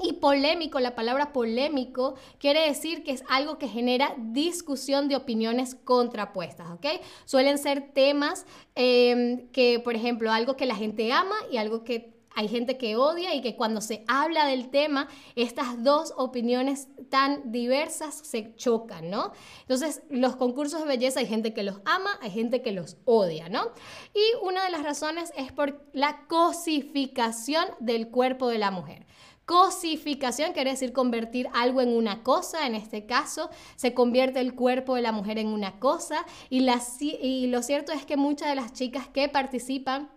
y 0.00 0.12
polémico, 0.14 0.78
la 0.78 0.94
palabra 0.94 1.32
polémico 1.32 2.14
quiere 2.38 2.68
decir 2.68 3.02
que 3.02 3.10
es 3.10 3.24
algo 3.28 3.58
que 3.58 3.66
genera 3.66 4.14
discusión 4.16 5.08
de 5.08 5.16
opiniones 5.16 5.74
contrapuestas, 5.74 6.70
¿ok? 6.70 6.86
Suelen 7.24 7.58
ser 7.58 7.92
temas 7.92 8.46
em, 8.76 9.48
que, 9.48 9.80
por 9.80 9.96
ejemplo, 9.96 10.30
algo 10.30 10.56
que 10.56 10.66
la 10.66 10.76
gente 10.76 11.12
ama 11.12 11.34
y 11.50 11.56
algo 11.56 11.82
que 11.82 12.17
hay 12.38 12.46
gente 12.46 12.78
que 12.78 12.94
odia 12.94 13.34
y 13.34 13.40
que 13.40 13.56
cuando 13.56 13.80
se 13.80 14.04
habla 14.06 14.46
del 14.46 14.70
tema, 14.70 15.08
estas 15.34 15.82
dos 15.82 16.14
opiniones 16.16 16.86
tan 17.10 17.50
diversas 17.50 18.14
se 18.14 18.54
chocan, 18.54 19.10
¿no? 19.10 19.32
Entonces, 19.62 20.02
los 20.08 20.36
concursos 20.36 20.82
de 20.82 20.86
belleza 20.86 21.18
hay 21.18 21.26
gente 21.26 21.52
que 21.52 21.64
los 21.64 21.80
ama, 21.84 22.16
hay 22.22 22.30
gente 22.30 22.62
que 22.62 22.70
los 22.70 22.96
odia, 23.06 23.48
¿no? 23.48 23.72
Y 24.14 24.46
una 24.46 24.64
de 24.64 24.70
las 24.70 24.84
razones 24.84 25.32
es 25.36 25.50
por 25.50 25.84
la 25.92 26.28
cosificación 26.28 27.64
del 27.80 28.08
cuerpo 28.08 28.46
de 28.46 28.58
la 28.58 28.70
mujer. 28.70 29.04
Cosificación 29.44 30.52
quiere 30.52 30.70
decir 30.70 30.92
convertir 30.92 31.48
algo 31.54 31.80
en 31.80 31.88
una 31.88 32.22
cosa, 32.22 32.68
en 32.68 32.76
este 32.76 33.04
caso 33.04 33.50
se 33.74 33.94
convierte 33.94 34.38
el 34.38 34.54
cuerpo 34.54 34.94
de 34.94 35.02
la 35.02 35.10
mujer 35.10 35.38
en 35.38 35.48
una 35.48 35.80
cosa 35.80 36.24
y, 36.50 36.64
y 37.00 37.46
lo 37.48 37.62
cierto 37.64 37.90
es 37.90 38.06
que 38.06 38.16
muchas 38.16 38.48
de 38.50 38.54
las 38.54 38.72
chicas 38.74 39.08
que 39.08 39.28
participan 39.28 40.08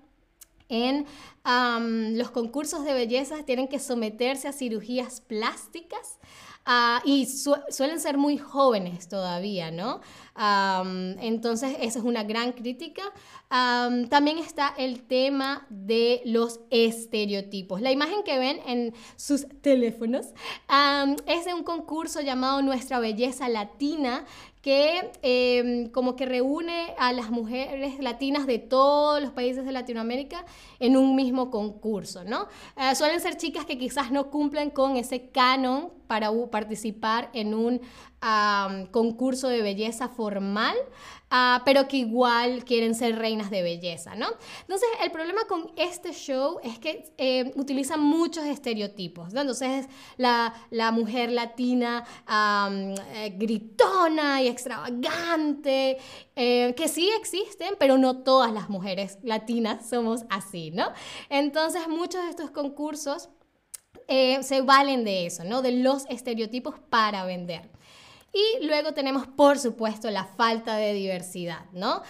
en 0.72 1.06
los 2.18 2.32
concursos 2.32 2.84
de 2.86 2.94
belleza 2.94 3.44
tienen 3.46 3.68
que 3.68 3.80
someterse 3.80 4.48
a 4.48 4.54
cirugías 4.54 5.22
plásticas 5.22 6.18
ah, 6.66 7.02
y 7.06 7.28
suelen 7.28 8.00
ser 8.00 8.18
muy 8.18 8.38
jóvenes 8.38 9.08
todavía, 9.10 9.70
¿no? 9.70 10.02
Entonces, 10.36 11.76
esa 11.82 12.00
es 12.00 12.06
una 12.06 12.24
gran 12.24 12.54
crítica. 12.54 13.04
también 13.50 14.38
está 14.38 14.74
el 14.78 15.04
tema 15.04 15.66
de 15.70 16.22
los 16.26 16.62
estereotipos. 16.70 17.82
La 17.82 17.92
imagen 17.92 18.24
que 18.24 18.40
ven 18.40 18.60
en 18.66 18.94
sus 19.16 19.46
teléfonos 19.62 20.28
es 21.26 21.46
de 21.46 21.54
un 21.54 21.64
concurso 21.64 22.22
llamado 22.22 22.62
Nuestra 22.62 23.00
Belleza 23.00 23.50
Latina, 23.50 24.26
que 24.62 25.12
em, 25.24 25.90
como 25.90 26.16
que 26.16 26.26
reúne 26.26 26.94
a 27.00 27.14
las 27.14 27.32
mujeres 27.32 28.00
latinas 28.00 28.46
de 28.46 28.60
todos 28.60 29.22
los 29.22 29.32
países 29.32 29.66
de 29.66 29.72
Latinoamérica 29.72 30.46
en 30.80 30.98
un 30.98 31.16
mismo 31.16 31.50
concurso, 31.50 32.24
¿no? 32.24 32.48
Eh, 32.78 32.96
suelen 32.96 33.20
ser 33.20 33.38
chicas 33.38 33.66
que 33.66 33.80
quizás 33.80 34.12
no 34.12 34.30
cumplen 34.30 34.70
con 34.70 34.98
ese 34.98 35.30
canon 35.30 35.90
para 36.08 36.30
participar 36.52 37.30
en 37.34 37.54
un 37.54 37.82
concurso 38.92 39.48
de 39.48 39.64
belleza 39.64 40.08
formal, 40.22 40.78
ah, 41.32 41.64
pero 41.66 41.88
que 41.88 41.98
igual 41.98 42.64
quieren 42.64 42.94
ser 42.94 43.18
reinas 43.18 43.50
de 43.50 43.64
belleza, 43.64 44.14
¿no? 44.14 44.28
Entonces, 44.62 44.88
el 45.04 45.10
problema 45.10 45.46
con 45.48 45.72
este 45.76 46.14
show 46.14 46.60
es 46.62 46.78
que 46.78 47.12
eh, 47.18 47.52
utilizan 47.56 48.02
muchos 48.02 48.46
estereotipos, 48.46 49.34
¿no? 49.34 49.42
Entonces, 49.42 49.88
la, 50.18 50.54
la 50.70 50.92
mujer 50.92 51.32
latina 51.32 52.06
eh, 53.16 53.34
gritona 53.36 54.44
y 54.44 54.48
extravagante, 54.48 55.98
eh, 56.36 56.76
que 56.78 56.88
sí 56.88 57.10
existen, 57.20 57.74
pero 57.80 57.98
no 57.98 58.18
todas 58.18 58.52
las 58.54 58.70
mujeres 58.70 59.18
latinas 59.24 59.90
somos 59.90 60.26
así, 60.30 60.70
¿no? 60.70 60.86
Entonces, 61.30 61.82
muchos 61.88 62.24
de 62.26 62.30
estos 62.30 62.52
concursos... 62.52 63.30
se 64.52 64.62
valen 64.62 65.04
de 65.06 65.26
eso, 65.26 65.44
¿no? 65.46 65.62
De 65.62 65.72
los 65.72 66.06
estereotipos 66.10 66.76
para 66.90 67.26
vender. 67.26 67.64
Y 68.34 68.66
luego 68.66 68.94
tenemos, 68.94 69.28
por 69.28 69.60
supuesto, 69.60 70.10
la 70.10 70.26
falta 70.26 70.76
de 70.78 70.94
diversidad, 70.94 71.66
¿no? 71.74 72.02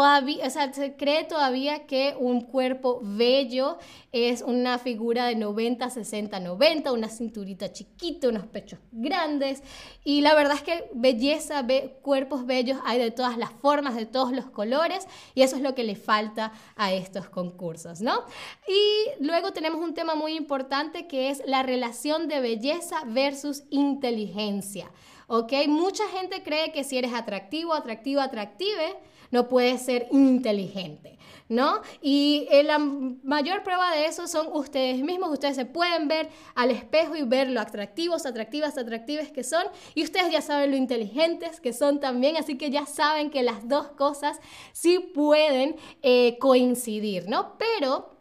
O 0.00 0.50
sea, 0.50 0.72
se 0.72 0.96
cree 0.96 1.24
todavía 1.24 1.86
que 1.86 2.14
un 2.18 2.42
cuerpo 2.42 3.00
bello 3.02 3.78
es 4.12 4.42
una 4.42 4.78
figura 4.78 5.26
de 5.26 5.34
90, 5.34 5.90
60, 5.90 6.40
90, 6.40 6.92
una 6.92 7.08
cinturita 7.08 7.72
chiquita, 7.72 8.28
unos 8.28 8.46
pechos 8.46 8.78
grandes. 8.92 9.62
Y 10.04 10.20
la 10.20 10.34
verdad 10.34 10.54
es 10.54 10.62
que 10.62 10.90
belleza, 10.94 11.64
cuerpos 12.02 12.46
bellos 12.46 12.78
hay 12.84 12.98
de 12.98 13.10
todas 13.10 13.36
las 13.36 13.50
formas, 13.50 13.96
de 13.96 14.06
todos 14.06 14.32
los 14.32 14.46
colores, 14.46 15.06
y 15.34 15.42
eso 15.42 15.56
es 15.56 15.62
lo 15.62 15.74
que 15.74 15.84
le 15.84 15.96
falta 15.96 16.52
a 16.76 16.92
estos 16.92 17.28
concursos, 17.28 18.00
¿no? 18.00 18.24
Y 18.68 19.22
luego 19.24 19.52
tenemos 19.52 19.80
un 19.80 19.94
tema 19.94 20.14
muy 20.14 20.34
importante 20.34 21.06
que 21.06 21.30
es 21.30 21.42
la 21.46 21.62
relación 21.62 22.28
de 22.28 22.40
belleza 22.40 23.02
versus 23.06 23.64
inteligencia. 23.70 24.90
¿Ok? 25.26 25.52
Mucha 25.68 26.06
gente 26.08 26.42
cree 26.42 26.70
que 26.72 26.84
si 26.84 26.98
eres 26.98 27.14
atractivo, 27.14 27.72
atractivo, 27.72 28.20
atractive, 28.20 28.96
no 29.30 29.48
puedes 29.48 29.82
ser 29.82 30.08
inteligente, 30.10 31.18
¿no? 31.48 31.80
Y 32.00 32.46
eh, 32.50 32.62
la 32.62 32.78
mayor 32.78 33.62
prueba 33.62 33.94
de 33.94 34.06
eso 34.06 34.26
son 34.26 34.48
ustedes 34.52 35.02
mismos, 35.02 35.30
ustedes 35.30 35.56
se 35.56 35.66
pueden 35.66 36.08
ver 36.08 36.30
al 36.54 36.70
espejo 36.70 37.16
y 37.16 37.22
ver 37.22 37.50
lo 37.50 37.60
atractivos, 37.60 38.26
atractivas, 38.26 38.78
atractivas 38.78 39.30
que 39.30 39.44
son, 39.44 39.64
y 39.94 40.02
ustedes 40.04 40.30
ya 40.32 40.40
saben 40.40 40.70
lo 40.70 40.76
inteligentes 40.76 41.60
que 41.60 41.72
son 41.72 42.00
también, 42.00 42.36
así 42.36 42.56
que 42.56 42.70
ya 42.70 42.86
saben 42.86 43.30
que 43.30 43.42
las 43.42 43.68
dos 43.68 43.88
cosas 43.88 44.38
sí 44.72 44.98
pueden 44.98 45.76
eh, 46.02 46.38
coincidir, 46.38 47.28
¿no? 47.28 47.56
Pero 47.58 48.14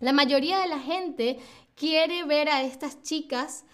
la 0.00 0.12
mayoría 0.12 0.58
de 0.58 0.68
la 0.68 0.80
gente 0.80 1.38
quiere 1.74 2.24
ver 2.24 2.48
a 2.48 2.62
estas 2.62 3.02
chicas, 3.02 3.64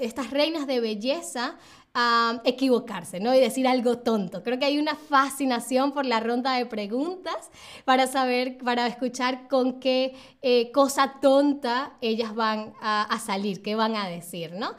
estas 0.00 0.30
reinas 0.30 0.66
de 0.66 0.80
belleza, 0.80 1.58
a 1.94 2.40
equivocarse, 2.44 3.20
¿no? 3.20 3.34
Y 3.34 3.40
decir 3.40 3.68
algo 3.68 3.98
tonto. 3.98 4.42
Creo 4.42 4.58
que 4.58 4.64
hay 4.64 4.78
una 4.78 4.94
fascinación 4.94 5.92
por 5.92 6.06
la 6.06 6.20
ronda 6.20 6.54
de 6.54 6.64
preguntas 6.64 7.50
para 7.84 8.06
saber, 8.06 8.56
para 8.58 8.86
escuchar 8.86 9.48
con 9.48 9.78
qué 9.78 10.14
eh, 10.40 10.72
cosa 10.72 11.16
tonta 11.20 11.92
ellas 12.00 12.34
van 12.34 12.72
a, 12.80 13.18
salir, 13.18 13.62
qué 13.62 13.74
van 13.74 13.94
a 13.94 14.08
decir, 14.08 14.52
¿no? 14.54 14.74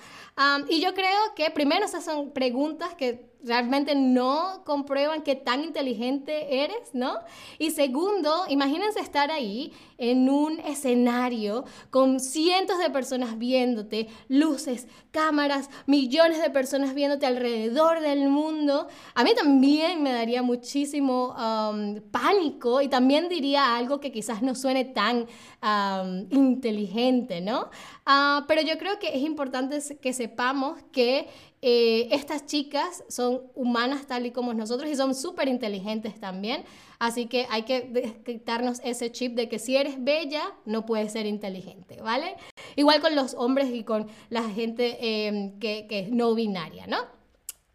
y 0.68 0.82
yo 0.82 0.96
creo 0.96 1.20
que 1.36 1.52
primero 1.52 1.86
esas 1.86 2.04
son 2.04 2.32
preguntas 2.32 2.96
que 2.96 3.33
realmente 3.44 3.96
no 3.96 4.64
comprueban 4.66 5.22
qué 5.22 5.36
tan 5.36 5.64
inteligente 5.64 6.64
eres, 6.64 6.94
¿no? 6.94 7.20
Y 7.60 7.72
segundo, 7.72 8.46
imagínense 8.50 9.00
estar 9.00 9.32
ahí 9.32 9.74
en 9.98 10.30
un 10.30 10.60
escenario 10.60 11.66
con 11.90 12.20
cientos 12.20 12.80
de 12.80 12.90
personas 12.90 13.38
viéndote, 13.38 14.08
luces, 14.28 14.88
cámaras, 15.12 15.70
millones 15.86 16.42
de 16.42 16.50
personas 16.50 16.94
viéndote 16.94 17.26
alrededor 17.26 18.00
del 18.00 18.30
mundo. 18.30 18.88
A 19.14 19.24
mí 19.24 19.32
también 19.36 20.02
me 20.02 20.12
daría 20.12 20.42
muchísimo 20.42 21.36
um, 21.36 22.02
pánico 22.12 22.82
y 22.82 22.88
también 22.88 23.30
diría 23.30 23.76
algo 23.76 24.00
que 24.00 24.12
quizás 24.12 24.42
no 24.42 24.56
suene 24.56 24.86
tan 24.86 25.28
um, 25.62 26.28
inteligente, 26.32 27.42
¿no? 27.42 27.70
Ah, 28.06 28.46
pero 28.48 28.62
yo 28.62 28.78
creo 28.78 29.00
que 29.00 29.10
es 29.10 29.22
importante 29.22 29.80
que 30.02 30.14
sepamos 30.14 30.82
que 30.92 31.28
eh, 31.66 32.10
estas 32.12 32.46
chicas 32.46 33.06
son 33.08 33.44
humanas 33.56 34.06
tal 34.06 34.26
y 34.26 34.32
como 34.32 34.54
nosotros 34.54 34.92
y 34.92 34.96
son 34.98 35.16
súper 35.16 35.48
inteligentes 35.48 36.20
también. 36.20 36.66
Así 37.00 37.28
que 37.28 37.48
hay 37.50 37.64
que 37.64 38.22
quitarnos 38.26 38.82
ese 38.84 39.14
chip 39.14 39.34
de 39.36 39.48
que 39.48 39.60
si 39.60 39.78
eres 39.78 40.04
bella, 40.04 40.54
no 40.66 40.86
puedes 40.86 41.14
ser 41.14 41.26
inteligente, 41.26 42.02
¿vale? 42.02 42.36
Igual 42.76 43.00
con 43.00 43.16
los 43.16 43.34
hombres 43.36 43.74
y 43.74 43.86
con 43.86 44.08
la 44.30 44.44
gente 44.50 45.28
em, 45.28 45.58
que, 45.60 45.88
que 45.88 46.00
es 46.00 46.12
no 46.12 46.36
binaria, 46.36 46.86
¿no? 46.86 46.98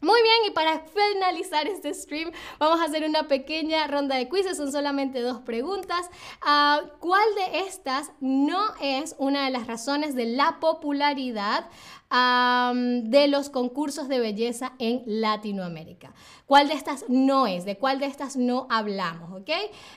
Muy 0.00 0.22
bien, 0.22 0.36
y 0.46 0.50
para 0.52 0.78
finalizar 0.78 1.66
este 1.66 1.92
stream, 1.92 2.30
vamos 2.60 2.80
a 2.80 2.84
hacer 2.84 3.04
una 3.04 3.26
pequeña 3.26 3.84
ronda 3.88 4.14
de 4.14 4.28
quizzes. 4.28 4.56
Son 4.56 4.70
solamente 4.70 5.20
dos 5.20 5.40
preguntas. 5.40 6.08
Ah, 6.40 6.82
¿Cuál 7.00 7.26
de 7.34 7.60
estas 7.66 8.12
no 8.20 8.60
es 8.80 9.16
una 9.18 9.44
de 9.44 9.50
las 9.50 9.66
razones 9.66 10.14
de 10.14 10.26
la 10.26 10.60
popularidad 10.60 11.68
de 12.10 13.28
los 13.28 13.50
concursos 13.50 14.08
de 14.08 14.20
belleza 14.20 14.74
en 14.78 15.02
Latinoamérica? 15.04 16.14
¿Cuál 16.46 16.68
de 16.68 16.74
estas 16.74 17.04
no 17.08 17.48
es? 17.48 17.64
¿De 17.64 17.76
cuál 17.76 17.98
de 17.98 18.06
estas 18.06 18.36
no 18.36 18.68
hablamos? 18.70 19.40
¿Ok? 19.40 19.50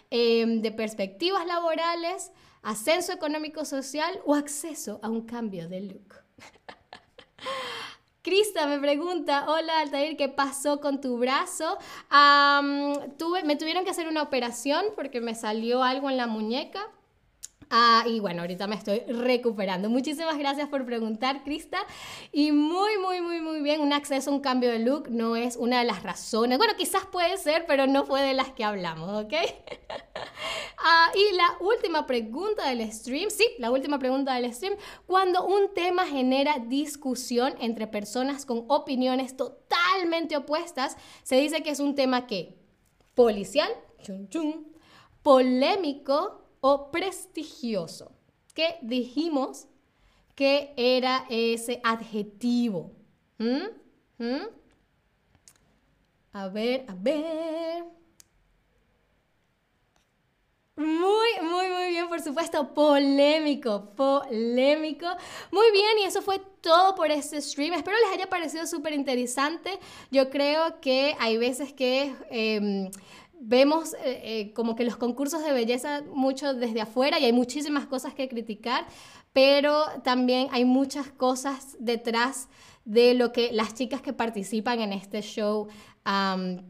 Em, 0.09 0.61
de 0.61 0.71
perspectivas 0.71 1.45
laborales, 1.45 2.31
ascenso 2.63 3.13
económico-social 3.13 4.19
o 4.25 4.33
acceso 4.33 4.99
a 5.03 5.09
un 5.09 5.27
cambio 5.27 5.69
de 5.69 5.81
look. 5.81 6.15
Crista 8.23 8.67
me 8.67 8.77
pregunta, 8.77 9.45
hola 9.47 9.79
Altair, 9.79 10.15
¿qué 10.15 10.29
pasó 10.29 10.79
con 10.79 11.01
tu 11.01 11.17
brazo? 11.17 11.79
me 13.43 13.55
tuvieron 13.55 13.83
que 13.83 13.89
hacer 13.89 14.07
una 14.07 14.21
operación 14.21 14.85
porque 14.95 15.21
me 15.21 15.33
salió 15.33 15.81
algo 15.81 16.07
en 16.07 16.17
la 16.17 16.27
muñeca. 16.27 16.87
Ah, 17.71 18.03
y 18.05 18.19
bueno, 18.19 18.41
ahorita 18.41 18.67
me 18.67 18.75
estoy 18.75 18.99
recuperando. 19.07 19.89
Muchísimas 19.89 20.37
gracias 20.37 20.67
por 20.67 20.85
preguntar, 20.85 21.43
Crista. 21.43 21.79
Y 22.31 22.51
muy, 22.51 22.97
muy, 22.99 23.21
muy, 23.21 23.41
muy 23.41 23.61
bien. 23.61 23.81
Un 23.81 23.93
acceso 23.93 24.29
un 24.29 24.41
cambio 24.41 24.69
de 24.69 24.79
look 24.79 25.09
no 25.09 25.35
es 25.35 25.55
una 25.55 25.79
de 25.79 25.85
las 25.85 26.03
razones. 26.03 26.59
Bueno, 26.59 26.73
quizás 26.77 27.05
puede 27.05 27.37
ser, 27.37 27.65
pero 27.65 27.87
no 27.87 28.05
fue 28.05 28.21
de 28.21 28.33
las 28.33 28.51
que 28.51 28.63
hablamos, 28.65 29.23
¿ok? 29.23 29.33
Ah, 30.83 31.11
y 31.13 31.35
la 31.35 31.57
última 31.59 32.07
pregunta 32.07 32.67
del 32.69 32.91
stream, 32.91 33.29
sí, 33.29 33.45
la 33.59 33.69
última 33.71 33.99
pregunta 33.99 34.33
del 34.33 34.53
stream. 34.53 34.75
Cuando 35.05 35.45
un 35.45 35.73
tema 35.73 36.07
genera 36.07 36.57
discusión 36.57 37.53
entre 37.59 37.87
personas 37.87 38.45
con 38.45 38.65
opiniones 38.67 39.37
totalmente 39.37 40.35
opuestas, 40.37 40.97
se 41.23 41.35
dice 41.35 41.61
que 41.61 41.69
es 41.69 41.79
un 41.79 41.93
tema 41.95 42.25
que 42.25 42.57
policial, 43.13 43.69
chun, 44.01 44.27
chun, 44.29 44.67
polémico, 45.21 46.41
o 46.61 46.91
prestigioso. 46.91 48.11
¿Qué 48.53 48.77
dijimos 48.81 49.67
que 50.35 50.73
era 50.77 51.25
ese 51.29 51.81
adjetivo? 51.83 52.91
¿Mm? 53.37 54.23
¿Mm? 54.23 54.47
A 56.33 56.47
ver, 56.47 56.85
a 56.87 56.93
ver. 56.93 57.83
Muy, 60.75 61.29
muy, 61.41 61.67
muy 61.67 61.89
bien, 61.89 62.00
por 62.11 62.21
supuesto, 62.21 62.73
polémico, 62.73 63.85
polémico. 63.95 65.05
Muy 65.49 65.71
bien, 65.71 65.99
y 66.03 66.03
eso 66.03 66.21
fue 66.21 66.41
todo 66.59 66.93
por 66.93 67.09
este 67.09 67.39
stream. 67.41 67.73
Espero 67.73 67.95
les 67.95 68.13
haya 68.13 68.29
parecido 68.29 68.67
súper 68.67 68.91
interesante. 68.91 69.79
Yo 70.11 70.29
creo 70.29 70.81
que 70.81 71.15
hay 71.19 71.37
veces 71.37 71.71
que... 71.71 72.13
Em, 72.29 72.91
vemos 73.43 73.95
eh, 73.95 74.21
eh, 74.23 74.53
como 74.53 74.75
que 74.75 74.83
los 74.83 74.97
concursos 74.97 75.43
de 75.43 75.51
belleza 75.51 76.03
mucho 76.13 76.53
desde 76.53 76.79
afuera 76.81 77.17
y 77.17 77.25
hay 77.25 77.33
muchísimas 77.33 77.87
cosas 77.87 78.13
que 78.13 78.27
criticar, 78.27 78.85
pero 79.33 79.83
también 80.03 80.47
hay 80.51 80.63
muchas 80.63 81.07
cosas 81.07 81.75
detrás 81.79 82.49
de 82.85 83.15
lo 83.15 83.31
que 83.31 83.51
las 83.51 83.73
chicas 83.73 84.01
que 84.01 84.13
participan 84.13 84.79
en 84.81 84.93
este 84.93 85.21
show 85.21 85.69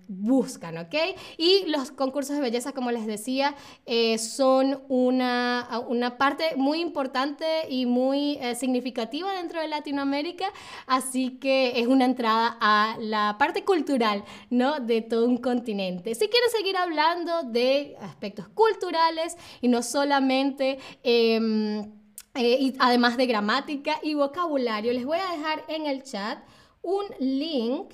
buscan, 0.07 0.77
¿ok? 0.77 0.93
Y 1.37 1.65
los 1.67 1.91
concursos 1.91 2.35
de 2.35 2.41
belleza, 2.41 2.73
como 2.73 2.91
les 2.91 3.05
decía, 3.05 3.55
eh, 3.85 4.17
son 4.17 4.81
una, 4.89 5.67
una, 5.87 6.17
parte 6.17 6.55
muy 6.57 6.81
importante 6.81 7.45
y 7.69 7.85
muy 7.85 8.37
eh, 8.41 8.55
significativa 8.55 9.31
dentro 9.33 9.61
de 9.61 9.69
Latinoamérica, 9.69 10.45
así 10.85 11.37
que 11.39 11.79
es 11.79 11.87
una 11.87 12.05
entrada 12.05 12.57
a 12.59 12.97
la 12.99 13.37
parte 13.39 13.63
cultural, 13.63 14.23
¿no? 14.49 14.79
De 14.79 15.01
todo 15.01 15.25
un 15.27 15.37
continente. 15.37 16.13
Si 16.13 16.27
quieren 16.27 16.49
seguir 16.51 16.75
hablando 16.75 17.43
de 17.43 17.95
aspectos 18.01 18.47
culturales 18.49 19.37
y 19.61 19.67
no 19.67 19.81
solamente... 19.81 20.79
Em, 21.03 22.01
eh, 22.33 22.73
además 22.79 23.17
de 23.17 23.25
gramática 23.25 23.99
y 24.01 24.13
vocabulario, 24.13 24.93
les 24.93 25.03
voy 25.03 25.17
a 25.19 25.35
dejar 25.35 25.65
en 25.67 25.85
el 25.85 26.01
chat 26.03 26.39
un 26.81 27.03
link 27.19 27.91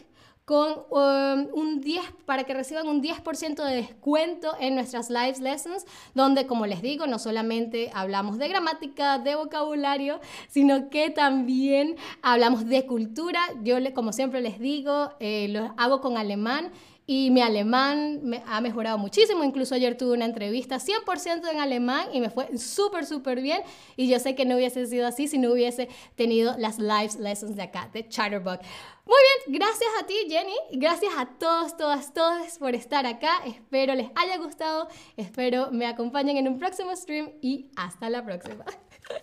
con 0.48 0.86
um, 0.92 1.48
un 1.60 1.82
10 1.82 2.02
para 2.26 2.46
que 2.46 2.54
reciban 2.54 2.88
un 2.88 3.04
10% 3.04 3.66
de 3.66 3.76
descuento 3.76 4.56
en 4.62 4.76
nuestras 4.76 5.10
live 5.10 5.40
lessons, 5.42 5.86
donde 6.16 6.48
como 6.48 6.66
les 6.66 6.82
digo, 6.82 7.06
no 7.06 7.20
solamente 7.20 7.92
hablamos 7.94 8.38
de 8.38 8.48
gramática, 8.48 9.20
de 9.20 9.36
vocabulario, 9.36 10.22
sino 10.48 10.90
que 10.90 11.10
también 11.10 11.98
hablamos 12.22 12.66
de 12.66 12.86
cultura. 12.86 13.42
Yo 13.62 13.76
como 13.94 14.14
siempre 14.14 14.40
les 14.40 14.58
digo, 14.58 15.12
eh, 15.20 15.50
lo 15.50 15.74
hago 15.76 16.00
con 16.00 16.16
alemán 16.16 16.72
y 17.10 17.32
mi 17.32 17.42
alemán 17.42 18.20
me 18.24 18.44
ha 18.46 18.60
mejorado 18.60 18.98
muchísimo. 18.98 19.46
Incluso 19.46 19.74
ayer 19.74 19.98
tuve 19.98 20.14
una 20.14 20.26
entrevista 20.26 20.76
100% 20.76 21.50
en 21.50 21.60
alemán 21.60 22.10
y 22.12 22.20
me 22.20 22.30
fue 22.30 22.58
súper, 22.58 23.06
súper 23.06 23.42
bien. 23.42 23.64
Y 23.96 24.10
yo 24.10 24.20
sé 24.20 24.36
que 24.36 24.44
no 24.44 24.58
hubiese 24.58 24.86
sido 24.86 25.08
así 25.08 25.30
si 25.30 25.38
no 25.38 25.54
hubiese 25.54 25.88
tenido 26.16 26.56
las 26.58 26.80
live 26.80 27.12
lessons 27.20 27.56
de 27.56 27.64
acá, 27.64 27.90
de 27.94 28.08
Chatterbox. 28.10 28.60
Muy 29.06 29.16
bien, 29.46 29.58
gracias 29.58 29.90
a 30.02 30.06
ti 30.06 30.16
Jenny, 30.28 30.56
gracias 30.74 31.14
a 31.18 31.26
todos, 31.40 31.78
todas, 31.78 32.14
todas 32.14 32.58
por 32.60 32.76
estar 32.76 33.06
acá. 33.06 33.38
Espero 33.46 33.96
les 33.96 34.10
haya 34.16 34.36
gustado, 34.38 34.90
espero 35.16 35.72
me 35.72 35.88
acompañen 35.88 36.36
en 36.36 36.50
un 36.50 36.60
próximo 36.60 36.94
stream 36.94 37.32
y 37.42 37.72
hasta 37.78 38.10
la 38.10 38.26
próxima. 38.26 38.66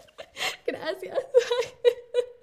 gracias. 0.66 1.18